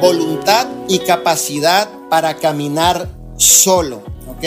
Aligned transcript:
voluntad 0.00 0.66
y 0.88 1.00
capacidad 1.00 1.88
para 2.08 2.36
caminar 2.36 3.08
solo, 3.36 4.02
¿ok? 4.26 4.44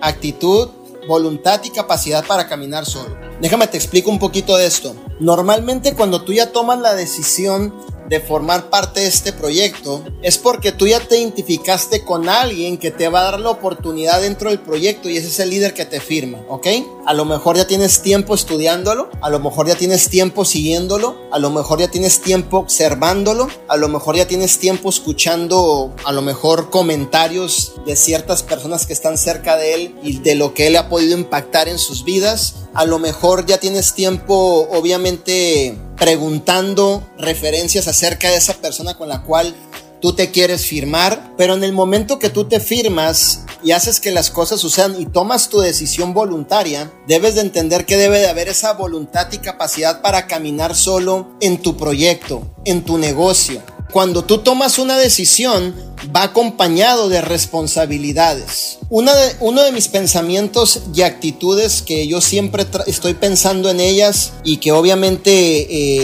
Actitud, 0.00 0.68
voluntad 1.06 1.60
y 1.64 1.70
capacidad 1.70 2.24
para 2.26 2.48
caminar 2.48 2.84
solo. 2.84 3.16
Déjame 3.40 3.66
te 3.68 3.76
explico 3.76 4.10
un 4.10 4.18
poquito 4.18 4.56
de 4.56 4.66
esto. 4.66 4.94
Normalmente 5.20 5.94
cuando 5.94 6.22
tú 6.22 6.32
ya 6.32 6.52
tomas 6.52 6.80
la 6.80 6.94
decisión 6.94 7.72
de 8.08 8.20
formar 8.20 8.70
parte 8.70 9.00
de 9.00 9.06
este 9.06 9.32
proyecto 9.32 10.04
es 10.22 10.38
porque 10.38 10.72
tú 10.72 10.86
ya 10.86 11.00
te 11.00 11.18
identificaste 11.18 12.04
con 12.04 12.28
alguien 12.28 12.78
que 12.78 12.90
te 12.90 13.08
va 13.08 13.20
a 13.20 13.30
dar 13.32 13.40
la 13.40 13.50
oportunidad 13.50 14.20
dentro 14.20 14.50
del 14.50 14.60
proyecto 14.60 15.08
y 15.08 15.16
ese 15.16 15.28
es 15.28 15.40
el 15.40 15.50
líder 15.50 15.74
que 15.74 15.84
te 15.84 16.00
firma, 16.00 16.38
¿ok? 16.48 16.66
A 17.06 17.14
lo 17.14 17.24
mejor 17.24 17.56
ya 17.56 17.66
tienes 17.66 18.02
tiempo 18.02 18.34
estudiándolo, 18.34 19.10
a 19.20 19.30
lo 19.30 19.40
mejor 19.40 19.66
ya 19.66 19.76
tienes 19.76 20.08
tiempo 20.08 20.44
siguiéndolo, 20.44 21.16
a 21.30 21.38
lo 21.38 21.50
mejor 21.50 21.78
ya 21.78 21.88
tienes 21.88 22.20
tiempo 22.20 22.58
observándolo, 22.58 23.48
a 23.68 23.76
lo 23.76 23.88
mejor 23.88 24.16
ya 24.16 24.26
tienes 24.26 24.58
tiempo 24.58 24.88
escuchando 24.88 25.94
a 26.04 26.12
lo 26.12 26.22
mejor 26.22 26.70
comentarios 26.70 27.74
de 27.84 27.96
ciertas 27.96 28.42
personas 28.42 28.86
que 28.86 28.92
están 28.92 29.18
cerca 29.18 29.56
de 29.56 29.74
él 29.74 29.94
y 30.02 30.18
de 30.18 30.34
lo 30.34 30.54
que 30.54 30.66
él 30.66 30.76
ha 30.76 30.88
podido 30.88 31.16
impactar 31.16 31.68
en 31.68 31.78
sus 31.78 32.04
vidas. 32.04 32.56
A 32.74 32.84
lo 32.84 32.98
mejor 32.98 33.46
ya 33.46 33.58
tienes 33.58 33.94
tiempo, 33.94 34.68
obviamente, 34.70 35.76
preguntando 35.96 37.06
referencias 37.18 37.88
acerca 37.88 38.30
de 38.30 38.36
esa 38.36 38.54
persona 38.54 38.94
con 38.94 39.08
la 39.08 39.22
cual 39.22 39.54
tú 40.00 40.12
te 40.14 40.30
quieres 40.30 40.66
firmar, 40.66 41.34
pero 41.36 41.54
en 41.54 41.64
el 41.64 41.72
momento 41.72 42.18
que 42.18 42.30
tú 42.30 42.44
te 42.44 42.60
firmas 42.60 43.44
y 43.62 43.72
haces 43.72 44.00
que 44.00 44.12
las 44.12 44.30
cosas 44.30 44.60
sucedan 44.60 45.00
y 45.00 45.06
tomas 45.06 45.48
tu 45.48 45.60
decisión 45.60 46.14
voluntaria, 46.14 46.92
debes 47.06 47.34
de 47.34 47.40
entender 47.40 47.86
que 47.86 47.96
debe 47.96 48.18
de 48.18 48.28
haber 48.28 48.48
esa 48.48 48.72
voluntad 48.74 49.32
y 49.32 49.38
capacidad 49.38 50.02
para 50.02 50.26
caminar 50.26 50.74
solo 50.74 51.28
en 51.40 51.60
tu 51.60 51.76
proyecto, 51.76 52.42
en 52.64 52.84
tu 52.84 52.98
negocio. 52.98 53.62
Cuando 53.92 54.24
tú 54.24 54.38
tomas 54.38 54.78
una 54.78 54.98
decisión, 54.98 55.74
va 56.14 56.24
acompañado 56.24 57.08
de 57.08 57.20
responsabilidades. 57.20 58.78
Una 58.88 59.14
de, 59.14 59.36
uno 59.40 59.62
de 59.62 59.72
mis 59.72 59.88
pensamientos 59.88 60.82
y 60.94 61.02
actitudes 61.02 61.82
que 61.82 62.06
yo 62.06 62.20
siempre 62.20 62.66
estoy 62.86 63.14
pensando 63.14 63.70
en 63.70 63.80
ellas 63.80 64.32
y 64.44 64.58
que 64.58 64.72
obviamente, 64.72 65.30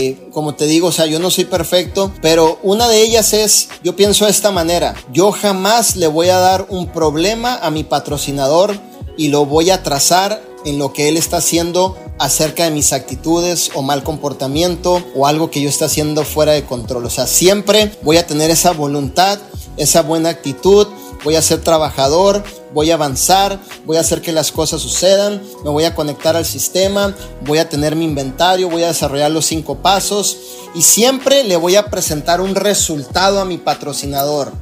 eh, 0.07 0.17
como 0.31 0.55
te 0.55 0.65
digo, 0.65 0.87
o 0.87 0.91
sea, 0.91 1.05
yo 1.05 1.19
no 1.19 1.29
soy 1.29 1.45
perfecto, 1.45 2.11
pero 2.21 2.59
una 2.63 2.87
de 2.87 3.01
ellas 3.01 3.33
es, 3.33 3.69
yo 3.83 3.95
pienso 3.95 4.25
de 4.25 4.31
esta 4.31 4.51
manera, 4.51 4.95
yo 5.11 5.31
jamás 5.31 5.95
le 5.95 6.07
voy 6.07 6.29
a 6.29 6.39
dar 6.39 6.65
un 6.69 6.87
problema 6.87 7.55
a 7.55 7.69
mi 7.69 7.83
patrocinador 7.83 8.79
y 9.17 9.27
lo 9.27 9.45
voy 9.45 9.69
a 9.69 9.83
trazar 9.83 10.41
en 10.65 10.79
lo 10.79 10.93
que 10.93 11.09
él 11.09 11.17
está 11.17 11.37
haciendo 11.37 11.97
acerca 12.23 12.63
de 12.63 12.71
mis 12.71 12.93
actitudes 12.93 13.69
o 13.73 13.81
mal 13.81 14.01
comportamiento 14.01 15.03
o 15.13 15.27
algo 15.27 15.51
que 15.51 15.59
yo 15.59 15.67
esté 15.67 15.83
haciendo 15.83 16.23
fuera 16.23 16.53
de 16.53 16.63
control. 16.63 17.05
O 17.05 17.09
sea, 17.09 17.27
siempre 17.27 17.91
voy 18.01 18.15
a 18.15 18.25
tener 18.25 18.49
esa 18.49 18.71
voluntad, 18.71 19.39
esa 19.75 20.03
buena 20.03 20.29
actitud, 20.29 20.87
voy 21.25 21.35
a 21.35 21.41
ser 21.41 21.59
trabajador, 21.59 22.41
voy 22.73 22.91
a 22.91 22.93
avanzar, 22.93 23.59
voy 23.85 23.97
a 23.97 23.99
hacer 23.99 24.21
que 24.21 24.31
las 24.31 24.53
cosas 24.53 24.81
sucedan, 24.81 25.41
me 25.65 25.69
voy 25.69 25.83
a 25.83 25.95
conectar 25.95 26.37
al 26.37 26.45
sistema, 26.45 27.13
voy 27.41 27.57
a 27.57 27.67
tener 27.67 27.97
mi 27.97 28.05
inventario, 28.05 28.69
voy 28.69 28.83
a 28.83 28.87
desarrollar 28.87 29.29
los 29.29 29.45
cinco 29.45 29.79
pasos 29.79 30.37
y 30.73 30.81
siempre 30.81 31.43
le 31.43 31.57
voy 31.57 31.75
a 31.75 31.87
presentar 31.87 32.39
un 32.39 32.55
resultado 32.55 33.41
a 33.41 33.45
mi 33.45 33.57
patrocinador. 33.57 34.53